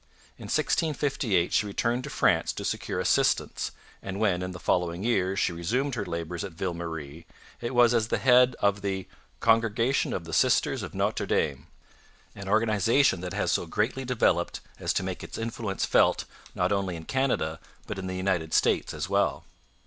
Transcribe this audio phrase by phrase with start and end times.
[0.35, 3.69] In 1658 she returned to France to secure assistants,
[4.01, 7.27] and when, in the following year, she resumed her labours at Ville Marie,
[7.61, 9.07] it was as the head of the
[9.41, 11.67] 'Congregation of the Sisters of Notre Dame,'
[12.33, 16.25] an organization that has so greatly developed as to make its influence felt,
[16.55, 19.43] not only in Canada, but in the United States as well.